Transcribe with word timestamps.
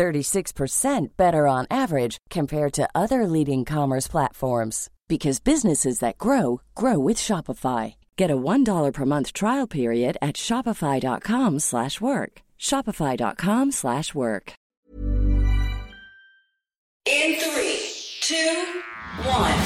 36% 0.00 1.08
better 1.18 1.46
on 1.46 1.66
average 1.70 2.16
compared 2.30 2.72
to 2.72 2.88
other 2.94 3.26
leading 3.26 3.66
commerce 3.66 4.08
platforms 4.08 4.88
because 5.08 5.40
businesses 5.40 5.98
that 5.98 6.16
grow 6.16 6.62
grow 6.74 6.98
with 6.98 7.18
Shopify. 7.18 7.94
Get 8.16 8.30
a 8.30 8.36
$1 8.36 8.94
per 8.94 9.04
month 9.04 9.34
trial 9.34 9.66
period 9.66 10.16
at 10.22 10.36
shopify.com/work. 10.36 12.32
shopify.com/work. 12.58 14.52
In 17.18 17.30
three, 17.44 17.78
two, 18.30 18.54
one. 19.40 19.60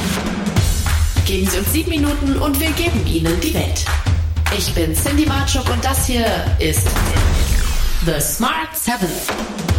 Geben 1.27 1.47
Sie 1.51 1.59
uns 1.59 1.73
sieben 1.73 1.91
Minuten 1.91 2.31
und 2.43 2.59
wir 2.59 2.73
geben 2.73 3.01
Ihnen 3.07 3.41
die 3.41 3.55
Welt. 3.55 3.85
Ich 4.59 4.75
bin 4.75 4.95
Cindy 4.95 5.27
Marchuk 5.27 5.69
und 5.71 5.85
das 5.85 6.07
hier 6.07 6.27
ist 6.59 6.89
The 8.07 8.21
Smart 8.21 8.77
Seven. 8.77 9.09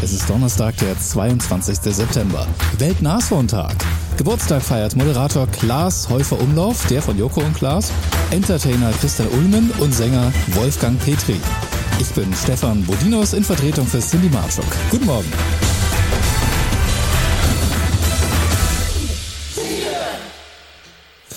Es 0.02 0.12
ist 0.12 0.28
Donnerstag, 0.28 0.76
der 0.78 1.00
22. 1.00 1.78
September. 1.94 2.48
Weltnashorntag. 2.80 3.76
Geburtstag 4.18 4.64
feiert 4.64 4.96
Moderator 4.96 5.46
Klaas 5.46 6.10
Häufer 6.10 6.42
Umlauf, 6.42 6.88
der 6.88 7.04
von 7.04 7.20
Joko 7.20 7.42
und 7.42 7.54
Klaas, 7.54 7.92
Entertainer 8.32 8.92
Christian 8.94 9.28
Ulmen 9.28 9.70
und 9.80 9.94
Sänger 9.94 10.34
Wolfgang 10.56 11.00
Petri. 11.04 11.40
Ich 12.00 12.10
bin 12.14 12.34
Stefan 12.34 12.84
Bodinos 12.86 13.34
in 13.34 13.44
Vertretung 13.44 13.86
für 13.86 14.00
Cindy 14.00 14.30
Marchuk. 14.30 14.66
Guten 14.90 15.06
Morgen. 15.06 15.32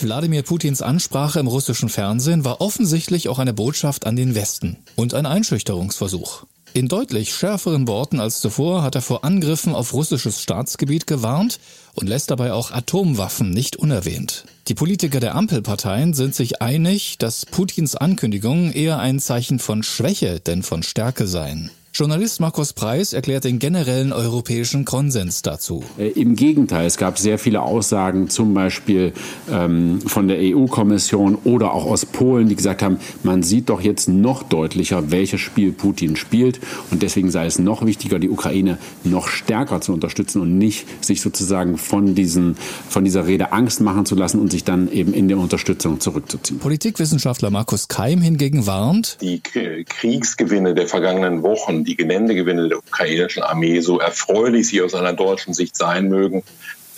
Wladimir 0.00 0.42
Putins 0.42 0.80
Ansprache 0.80 1.38
im 1.38 1.48
russischen 1.48 1.90
Fernsehen 1.90 2.46
war 2.46 2.62
offensichtlich 2.62 3.28
auch 3.28 3.38
eine 3.38 3.52
Botschaft 3.52 4.06
an 4.06 4.16
den 4.16 4.34
Westen 4.34 4.78
und 4.96 5.12
ein 5.12 5.26
Einschüchterungsversuch. 5.26 6.46
In 6.78 6.86
deutlich 6.86 7.34
schärferen 7.34 7.88
Worten 7.88 8.20
als 8.20 8.38
zuvor 8.38 8.84
hat 8.84 8.94
er 8.94 9.02
vor 9.02 9.24
Angriffen 9.24 9.74
auf 9.74 9.94
russisches 9.94 10.40
Staatsgebiet 10.40 11.08
gewarnt 11.08 11.58
und 11.94 12.08
lässt 12.08 12.30
dabei 12.30 12.52
auch 12.52 12.70
Atomwaffen 12.70 13.50
nicht 13.50 13.74
unerwähnt. 13.74 14.44
Die 14.68 14.76
Politiker 14.76 15.18
der 15.18 15.34
Ampelparteien 15.34 16.14
sind 16.14 16.36
sich 16.36 16.62
einig, 16.62 17.18
dass 17.18 17.46
Putins 17.46 17.96
Ankündigungen 17.96 18.72
eher 18.72 19.00
ein 19.00 19.18
Zeichen 19.18 19.58
von 19.58 19.82
Schwäche 19.82 20.38
denn 20.38 20.62
von 20.62 20.84
Stärke 20.84 21.26
seien. 21.26 21.72
Journalist 21.98 22.38
Markus 22.38 22.74
Preis 22.74 23.12
erklärt 23.12 23.42
den 23.42 23.58
generellen 23.58 24.12
europäischen 24.12 24.84
Konsens 24.84 25.42
dazu. 25.42 25.82
Äh, 25.98 26.10
Im 26.10 26.36
Gegenteil, 26.36 26.86
es 26.86 26.96
gab 26.96 27.18
sehr 27.18 27.40
viele 27.40 27.60
Aussagen, 27.62 28.30
zum 28.30 28.54
Beispiel 28.54 29.12
ähm, 29.50 30.00
von 30.02 30.28
der 30.28 30.38
EU-Kommission 30.38 31.38
oder 31.42 31.72
auch 31.72 31.86
aus 31.86 32.06
Polen, 32.06 32.48
die 32.48 32.54
gesagt 32.54 32.82
haben, 32.82 33.00
man 33.24 33.42
sieht 33.42 33.68
doch 33.68 33.80
jetzt 33.80 34.08
noch 34.08 34.44
deutlicher, 34.44 35.10
welches 35.10 35.40
Spiel 35.40 35.72
Putin 35.72 36.14
spielt. 36.14 36.60
Und 36.92 37.02
deswegen 37.02 37.32
sei 37.32 37.46
es 37.46 37.58
noch 37.58 37.84
wichtiger, 37.84 38.20
die 38.20 38.30
Ukraine 38.30 38.78
noch 39.02 39.26
stärker 39.26 39.80
zu 39.80 39.92
unterstützen 39.92 40.40
und 40.40 40.56
nicht 40.56 40.86
sich 41.04 41.20
sozusagen 41.20 41.78
von, 41.78 42.14
diesen, 42.14 42.56
von 42.88 43.02
dieser 43.02 43.26
Rede 43.26 43.50
Angst 43.50 43.80
machen 43.80 44.06
zu 44.06 44.14
lassen 44.14 44.38
und 44.38 44.52
sich 44.52 44.62
dann 44.62 44.88
eben 44.92 45.14
in 45.14 45.26
der 45.26 45.38
Unterstützung 45.38 45.98
zurückzuziehen. 45.98 46.60
Politikwissenschaftler 46.60 47.50
Markus 47.50 47.88
Keim 47.88 48.20
hingegen 48.20 48.68
warnt, 48.68 49.18
die 49.20 49.40
Kriegsgewinne 49.40 50.76
der 50.76 50.86
vergangenen 50.86 51.42
Wochen, 51.42 51.87
die 51.88 51.96
Geländegewinne 51.96 52.68
der 52.68 52.78
ukrainischen 52.78 53.42
Armee, 53.42 53.80
so 53.80 53.98
erfreulich 53.98 54.68
sie 54.68 54.82
aus 54.82 54.94
einer 54.94 55.14
deutschen 55.14 55.54
Sicht 55.54 55.76
sein 55.76 56.08
mögen, 56.08 56.44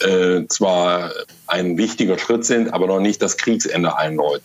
äh, 0.00 0.46
zwar 0.48 1.12
ein 1.46 1.78
wichtiger 1.78 2.18
Schritt 2.18 2.44
sind, 2.44 2.72
aber 2.72 2.86
noch 2.86 3.00
nicht 3.00 3.22
das 3.22 3.36
Kriegsende 3.36 3.96
einläuten. 3.96 4.44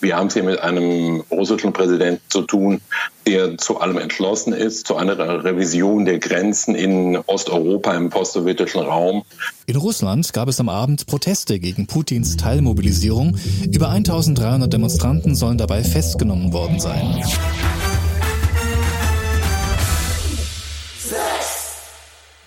Wir 0.00 0.16
haben 0.16 0.26
es 0.26 0.34
hier 0.34 0.42
mit 0.42 0.58
einem 0.58 1.22
russischen 1.30 1.72
Präsidenten 1.72 2.22
zu 2.28 2.42
tun, 2.42 2.80
der 3.24 3.56
zu 3.56 3.78
allem 3.78 3.98
entschlossen 3.98 4.52
ist, 4.52 4.84
zu 4.84 4.96
einer 4.96 5.16
Revision 5.44 6.04
der 6.04 6.18
Grenzen 6.18 6.74
in 6.74 7.16
Osteuropa, 7.26 7.94
im 7.94 8.10
postsowjetischen 8.10 8.80
Raum. 8.80 9.22
In 9.66 9.76
Russland 9.76 10.32
gab 10.32 10.48
es 10.48 10.58
am 10.58 10.68
Abend 10.68 11.06
Proteste 11.06 11.60
gegen 11.60 11.86
Putins 11.86 12.36
Teilmobilisierung. 12.36 13.36
Über 13.70 13.90
1300 13.90 14.72
Demonstranten 14.72 15.36
sollen 15.36 15.56
dabei 15.56 15.84
festgenommen 15.84 16.52
worden 16.52 16.80
sein. 16.80 17.22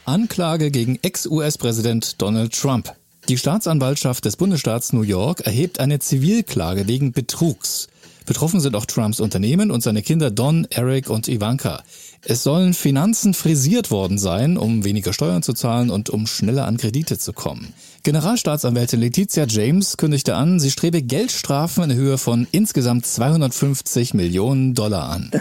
Anklage 0.06 0.70
gegen 0.70 1.00
Ex-US-Präsident 1.02 2.22
Donald 2.22 2.54
Trump. 2.54 2.94
Die 3.28 3.40
Staatsanwaltschaft 3.40 4.24
des 4.26 4.38
Bundesstaats 4.38 4.94
New 4.94 5.02
York 5.02 5.42
erhebt 5.42 5.80
eine 5.80 5.98
Zivilklage 5.98 6.88
wegen 6.88 7.12
Betrugs. 7.12 7.88
Betroffen 8.26 8.60
sind 8.60 8.76
auch 8.76 8.86
Trumps 8.86 9.20
Unternehmen 9.20 9.72
und 9.72 9.82
seine 9.82 10.02
Kinder 10.02 10.32
Don, 10.32 10.68
Eric 10.72 11.10
und 11.10 11.28
Ivanka. 11.28 11.84
Es 12.28 12.42
sollen 12.42 12.74
Finanzen 12.74 13.36
frisiert 13.36 13.92
worden 13.92 14.18
sein, 14.18 14.58
um 14.58 14.84
weniger 14.84 15.14
Steuern 15.14 15.44
zu 15.44 15.54
zahlen 15.54 15.92
und 15.92 16.10
um 16.10 16.26
schneller 16.26 16.66
an 16.66 16.78
Kredite 16.78 17.20
zu 17.20 17.34
kommen. 17.34 17.74
Generalstaatsanwältin 18.02 19.00
Letizia 19.00 19.46
James 19.48 19.98
kündigte 19.98 20.36
an, 20.36 20.60
sie 20.60 20.70
strebe 20.70 21.02
Geldstrafen 21.02 21.90
in 21.90 21.98
Höhe 21.98 22.18
von 22.20 22.48
insgesamt 22.52 23.06
250 23.06 24.14
Millionen 24.14 24.76
Dollar 24.76 25.10
an. 25.10 25.32
Die 25.32 25.40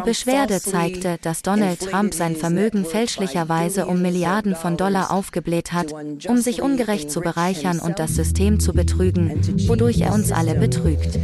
Beschwerde 0.00 0.60
zeigte, 0.60 1.18
dass 1.22 1.42
Donald 1.42 1.80
Trump 1.80 2.14
sein 2.14 2.34
Vermögen 2.34 2.84
fälschlicherweise 2.84 3.86
um 3.86 4.02
Milliarden 4.02 4.56
von 4.56 4.76
Dollar 4.76 5.12
aufgebläht 5.12 5.72
hat, 5.72 5.92
um 6.28 6.38
sich 6.38 6.60
ungerecht 6.60 7.10
zu 7.10 7.20
bereichern 7.20 7.78
und 7.78 8.00
das 8.00 8.16
System 8.16 8.58
zu 8.58 8.72
betrügen, 8.72 9.40
wodurch 9.68 10.00
er 10.00 10.12
uns 10.12 10.32
alle 10.32 10.56
betrügt. 10.68 11.18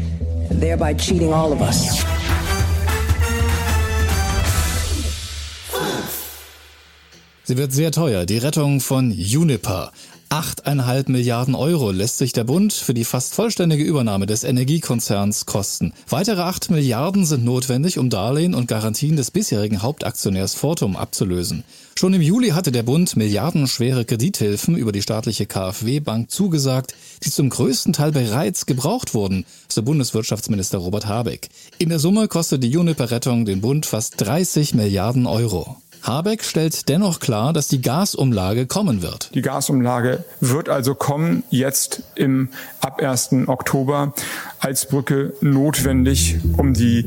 Sie 7.47 7.57
wird 7.59 7.73
sehr 7.73 7.93
teuer, 7.93 8.25
die 8.25 8.39
Rettung 8.39 8.81
von 8.81 9.11
Uniper. 9.11 9.93
8,5 10.35 11.13
Milliarden 11.13 11.55
Euro 11.55 11.93
lässt 11.93 12.19
sich 12.19 12.33
der 12.33 12.43
Bund 12.43 12.73
für 12.73 12.93
die 12.93 13.05
fast 13.05 13.35
vollständige 13.35 13.85
Übernahme 13.85 14.27
des 14.27 14.43
Energiekonzerns 14.43 15.47
kosten. 15.47 15.93
Weitere 16.09 16.41
8 16.41 16.73
Milliarden 16.73 17.25
sind 17.25 17.45
notwendig, 17.45 18.01
um 18.01 18.11
Darlehen 18.11 18.53
und 18.53 18.67
Garantien 18.67 19.15
des 19.15 19.31
bisherigen 19.31 19.81
Hauptaktionärs 19.81 20.55
Fortum 20.55 20.97
abzulösen. 20.97 21.63
Schon 21.97 22.15
im 22.15 22.21
Juli 22.21 22.49
hatte 22.49 22.73
der 22.73 22.83
Bund 22.83 23.17
milliardenschwere 23.17 24.05
Kredithilfen 24.05 24.77
über 24.77 24.91
die 24.91 25.03
staatliche 25.03 25.47
KfW-Bank 25.47 26.33
zugesagt, 26.33 26.97
die 27.23 27.31
zum 27.31 27.49
größten 27.49 27.93
Teil 27.93 28.11
bereits 28.11 28.67
gebraucht 28.67 29.15
wurden, 29.15 29.45
so 29.69 29.85
Bundeswirtschaftsminister 29.85 30.79
Robert 30.79 31.07
Habeck. 31.07 31.49
In 31.79 31.91
der 31.91 32.01
Summe 32.01 32.27
kostet 32.27 32.65
die 32.65 32.77
Uniper-Rettung 32.77 33.45
den 33.45 33.61
Bund 33.61 33.87
fast 33.87 34.15
30 34.21 34.75
Milliarden 34.75 35.27
Euro. 35.27 35.77
Habeck 36.05 36.45
stellt 36.45 36.89
dennoch 36.91 37.19
klar, 37.19 37.55
dass 37.55 37.67
die 37.67 37.81
Gasumlage 37.81 38.67
kommen 38.67 39.01
wird. 39.01 39.31
Die 39.35 39.41
Gasumlage 39.41 40.23
wird 40.41 40.69
also 40.69 40.95
kommen, 40.95 41.45
jetzt 41.49 42.03
im 42.15 42.51
ab 42.81 43.01
1. 43.03 43.31
Oktober 43.47 44.13
als 44.59 44.87
Brücke 44.87 45.33
notwendig, 45.41 46.37
um 46.59 46.75
die 46.75 47.07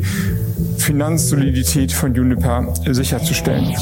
Finanzsolidität 0.78 1.92
von 1.92 2.16
Juniper 2.16 2.74
sicherzustellen. 2.90 3.76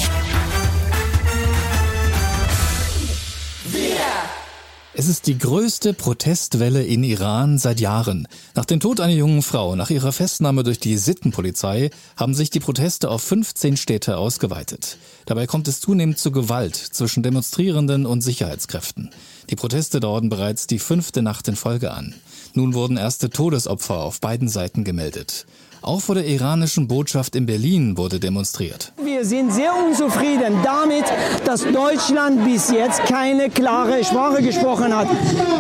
Es 4.97 5.09
ist 5.09 5.27
die 5.27 5.37
größte 5.37 5.93
Protestwelle 5.93 6.81
in 6.81 7.03
Iran 7.03 7.57
seit 7.57 7.81
Jahren. 7.81 8.29
Nach 8.53 8.63
dem 8.63 8.79
Tod 8.79 9.01
einer 9.01 9.11
jungen 9.11 9.41
Frau, 9.41 9.75
nach 9.75 9.89
ihrer 9.89 10.13
Festnahme 10.13 10.63
durch 10.63 10.79
die 10.79 10.97
Sittenpolizei, 10.97 11.89
haben 12.15 12.33
sich 12.33 12.49
die 12.49 12.61
Proteste 12.61 13.09
auf 13.09 13.21
15 13.21 13.75
Städte 13.75 14.15
ausgeweitet. 14.15 14.97
Dabei 15.25 15.47
kommt 15.47 15.67
es 15.67 15.81
zunehmend 15.81 16.17
zu 16.17 16.31
Gewalt 16.31 16.77
zwischen 16.77 17.23
Demonstrierenden 17.23 18.05
und 18.05 18.21
Sicherheitskräften. 18.21 19.09
Die 19.49 19.57
Proteste 19.57 19.99
dauern 19.99 20.29
bereits 20.29 20.65
die 20.65 20.79
fünfte 20.79 21.21
Nacht 21.21 21.49
in 21.49 21.57
Folge 21.57 21.91
an. 21.91 22.15
Nun 22.53 22.73
wurden 22.73 22.95
erste 22.95 23.29
Todesopfer 23.29 23.97
auf 23.97 24.21
beiden 24.21 24.47
Seiten 24.47 24.85
gemeldet. 24.85 25.45
Auch 25.85 26.01
vor 26.01 26.15
der 26.15 26.25
iranischen 26.25 26.87
Botschaft 26.87 27.35
in 27.35 27.45
Berlin 27.45 27.95
wurde 27.95 28.19
demonstriert. 28.19 28.91
Wir 29.03 29.23
sind 29.23 29.53
sehr 29.53 29.71
unzufrieden 29.75 30.57
damit, 30.63 31.05
dass 31.45 31.61
Deutschland 31.61 32.43
bis 32.43 32.71
jetzt 32.71 33.03
keine 33.03 33.51
klare 33.51 34.03
Sprache 34.03 34.41
gesprochen 34.41 34.95
hat. 34.95 35.07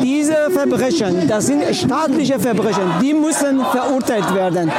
Diese 0.01 0.49
Verbrechen, 0.49 1.27
das 1.27 1.45
sind 1.45 1.63
staatliche 1.75 2.39
Verbrechen, 2.39 2.91
die 3.03 3.13
müssen 3.13 3.63
verurteilt 3.65 4.33
werden. 4.33 4.71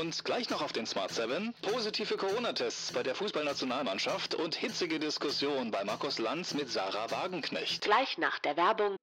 Und 0.00 0.24
gleich 0.24 0.48
noch 0.50 0.62
auf 0.62 0.72
den 0.72 0.86
Smart 0.86 1.12
7 1.12 1.52
positive 1.62 2.16
Corona-Tests 2.16 2.92
bei 2.92 3.02
der 3.02 3.16
Fußballnationalmannschaft 3.16 4.36
und 4.36 4.54
hitzige 4.54 5.00
Diskussion 5.00 5.72
bei 5.72 5.82
Markus 5.82 6.20
Lanz 6.20 6.54
mit 6.54 6.70
Sarah 6.70 7.10
Wagenknecht. 7.10 7.82
Gleich 7.82 8.18
nach 8.18 8.38
der 8.38 8.56
Werbung. 8.56 8.94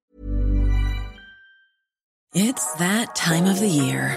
It's 2.32 2.72
that 2.78 3.14
time 3.14 3.50
of 3.50 3.58
the 3.58 3.68
year. 3.68 4.16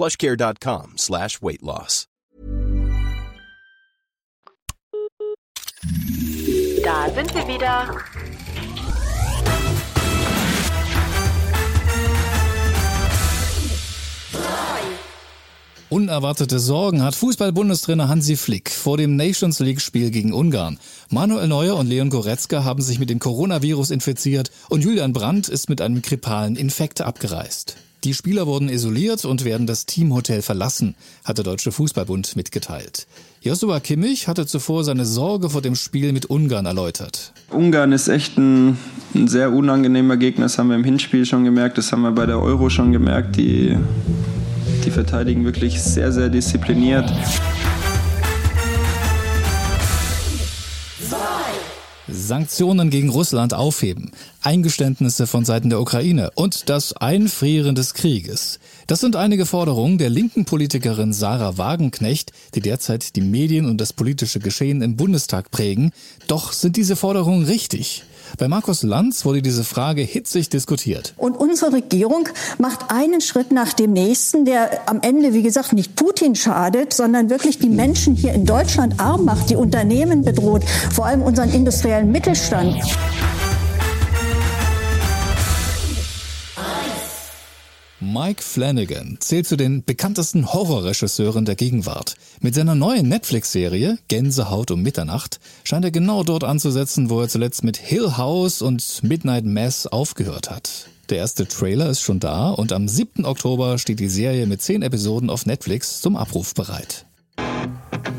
plushcare.com 0.00 0.96
slash 0.96 1.42
weight 1.42 1.60
loss. 1.60 2.06
Da 6.82 7.10
sind 7.14 7.34
wir 7.34 7.46
wieder. 7.46 7.94
Unerwartete 15.90 16.60
Sorgen 16.60 17.02
hat 17.02 17.14
Fußball-Bundestrainer 17.16 18.08
Hansi 18.08 18.36
Flick 18.36 18.70
vor 18.70 18.96
dem 18.96 19.16
Nations 19.16 19.58
League-Spiel 19.58 20.10
gegen 20.10 20.32
Ungarn. 20.32 20.78
Manuel 21.10 21.48
Neuer 21.48 21.76
und 21.76 21.88
Leon 21.88 22.08
Goretzka 22.08 22.64
haben 22.64 22.80
sich 22.80 23.00
mit 23.00 23.10
dem 23.10 23.18
Coronavirus 23.18 23.90
infiziert 23.90 24.50
und 24.70 24.82
Julian 24.82 25.12
Brandt 25.12 25.48
ist 25.48 25.68
mit 25.68 25.82
einem 25.82 26.00
grippalen 26.00 26.56
Infekt 26.56 27.02
abgereist. 27.02 27.76
Die 28.04 28.14
Spieler 28.14 28.46
wurden 28.46 28.70
isoliert 28.70 29.26
und 29.26 29.44
werden 29.44 29.66
das 29.66 29.84
Teamhotel 29.84 30.40
verlassen, 30.40 30.94
hat 31.22 31.36
der 31.36 31.44
Deutsche 31.44 31.70
Fußballbund 31.70 32.34
mitgeteilt. 32.34 33.06
Joshua 33.42 33.78
Kimmich 33.78 34.26
hatte 34.26 34.46
zuvor 34.46 34.84
seine 34.84 35.04
Sorge 35.04 35.50
vor 35.50 35.60
dem 35.60 35.74
Spiel 35.74 36.12
mit 36.12 36.24
Ungarn 36.24 36.64
erläutert. 36.64 37.34
Ungarn 37.50 37.92
ist 37.92 38.08
echt 38.08 38.38
ein, 38.38 38.78
ein 39.14 39.28
sehr 39.28 39.52
unangenehmer 39.52 40.16
Gegner, 40.16 40.46
das 40.46 40.56
haben 40.56 40.68
wir 40.68 40.76
im 40.76 40.84
Hinspiel 40.84 41.26
schon 41.26 41.44
gemerkt, 41.44 41.76
das 41.76 41.92
haben 41.92 42.00
wir 42.00 42.12
bei 42.12 42.24
der 42.24 42.40
Euro 42.40 42.70
schon 42.70 42.90
gemerkt. 42.90 43.36
Die, 43.36 43.76
die 44.86 44.90
verteidigen 44.90 45.44
wirklich 45.44 45.82
sehr, 45.82 46.10
sehr 46.10 46.30
diszipliniert. 46.30 47.12
Sanktionen 52.30 52.90
gegen 52.90 53.08
Russland 53.08 53.54
aufheben, 53.54 54.12
Eingeständnisse 54.40 55.26
von 55.26 55.44
Seiten 55.44 55.68
der 55.68 55.80
Ukraine 55.80 56.30
und 56.36 56.68
das 56.68 56.92
Einfrieren 56.92 57.74
des 57.74 57.92
Krieges. 57.92 58.60
Das 58.86 59.00
sind 59.00 59.16
einige 59.16 59.46
Forderungen 59.46 59.98
der 59.98 60.10
linken 60.10 60.44
Politikerin 60.44 61.12
Sarah 61.12 61.58
Wagenknecht, 61.58 62.30
die 62.54 62.60
derzeit 62.60 63.16
die 63.16 63.20
Medien 63.20 63.66
und 63.66 63.80
das 63.80 63.92
politische 63.92 64.38
Geschehen 64.38 64.80
im 64.80 64.94
Bundestag 64.94 65.50
prägen. 65.50 65.90
Doch 66.28 66.52
sind 66.52 66.76
diese 66.76 66.94
Forderungen 66.94 67.46
richtig? 67.46 68.04
Bei 68.38 68.48
Markus 68.48 68.82
Lanz 68.82 69.24
wurde 69.24 69.42
diese 69.42 69.64
Frage 69.64 70.02
hitzig 70.02 70.48
diskutiert. 70.48 71.14
Und 71.16 71.36
unsere 71.36 71.72
Regierung 71.72 72.28
macht 72.58 72.90
einen 72.90 73.20
Schritt 73.20 73.52
nach 73.52 73.72
dem 73.72 73.92
nächsten, 73.92 74.44
der 74.44 74.88
am 74.88 75.00
Ende, 75.02 75.32
wie 75.34 75.42
gesagt, 75.42 75.72
nicht 75.72 75.96
Putin 75.96 76.34
schadet, 76.34 76.92
sondern 76.92 77.30
wirklich 77.30 77.58
die 77.58 77.68
Menschen 77.68 78.14
hier 78.14 78.32
in 78.32 78.46
Deutschland 78.46 79.00
arm 79.00 79.24
macht, 79.24 79.50
die 79.50 79.56
Unternehmen 79.56 80.22
bedroht, 80.22 80.64
vor 80.92 81.06
allem 81.06 81.22
unseren 81.22 81.50
industriellen 81.50 82.10
Mittelstand. 82.10 82.76
Mike 88.12 88.42
Flanagan 88.42 89.18
zählt 89.20 89.46
zu 89.46 89.56
den 89.56 89.84
bekanntesten 89.84 90.52
Horrorregisseuren 90.52 91.44
der 91.44 91.54
Gegenwart. 91.54 92.16
Mit 92.40 92.56
seiner 92.56 92.74
neuen 92.74 93.08
Netflix-Serie 93.08 93.98
Gänsehaut 94.08 94.72
um 94.72 94.82
Mitternacht 94.82 95.38
scheint 95.62 95.84
er 95.84 95.92
genau 95.92 96.24
dort 96.24 96.42
anzusetzen, 96.42 97.08
wo 97.08 97.20
er 97.20 97.28
zuletzt 97.28 97.62
mit 97.62 97.76
Hill 97.76 98.16
House 98.16 98.62
und 98.62 99.02
Midnight 99.04 99.44
Mass 99.44 99.86
aufgehört 99.86 100.50
hat. 100.50 100.88
Der 101.08 101.18
erste 101.18 101.46
Trailer 101.46 101.88
ist 101.88 102.00
schon 102.00 102.18
da 102.18 102.50
und 102.50 102.72
am 102.72 102.88
7. 102.88 103.24
Oktober 103.24 103.78
steht 103.78 104.00
die 104.00 104.08
Serie 104.08 104.46
mit 104.46 104.60
10 104.60 104.82
Episoden 104.82 105.30
auf 105.30 105.46
Netflix 105.46 106.00
zum 106.00 106.16
Abruf 106.16 106.54
bereit. 106.54 107.06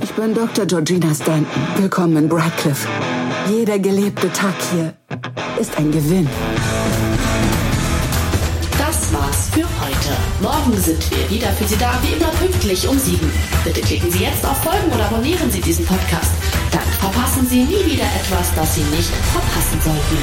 Ich 0.02 0.12
bin 0.12 0.34
Dr. 0.34 0.66
Georgina 0.68 1.14
Stanton. 1.14 1.48
Willkommen 1.78 2.16
in 2.16 2.32
Radcliffe. 2.32 2.88
Jeder 3.50 3.78
gelebte 3.78 4.32
Tag 4.32 4.56
hier 4.72 4.94
ist 5.60 5.78
ein 5.78 5.92
Gewinn. 5.92 6.30
Heute. 9.92 10.18
Morgen 10.42 10.78
sind 10.78 11.12
wir 11.12 11.30
wieder 11.30 11.52
für 11.54 11.68
Sie 11.68 11.78
da, 11.78 12.00
wie 12.02 12.14
immer 12.14 12.30
pünktlich 12.32 12.88
um 12.88 12.98
sieben. 12.98 13.32
Bitte 13.64 13.82
klicken 13.82 14.12
Sie 14.12 14.24
jetzt 14.24 14.46
auf 14.46 14.58
Folgen 14.64 14.92
oder 14.92 15.06
abonnieren 15.06 15.52
Sie 15.52 15.62
diesen 15.62 15.86
Podcast. 15.86 16.32
Dann 16.72 16.88
verpassen 17.00 17.48
Sie 17.48 17.64
nie 17.64 17.86
wieder 17.86 18.06
etwas, 18.06 18.54
das 18.56 18.76
Sie 18.76 18.84
nicht 18.84 19.10
verpassen 19.10 19.82
sollten. 19.82 20.18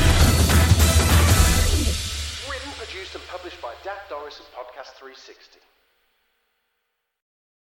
Written, 2.48 2.72
produced 2.78 3.14
and 3.14 3.26
published 3.28 3.60
by 3.60 3.74
Dak 3.84 4.08
Doris 4.08 4.40
and 4.40 4.48
Podcast 4.54 4.98
360. 5.00 5.57